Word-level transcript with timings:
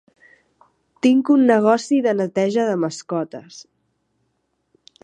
Tinc 1.07 1.29
un 1.35 1.45
negoci 1.51 2.01
de 2.07 2.15
neteja 2.23 2.67
de 2.71 2.75
mascotes. 2.87 3.63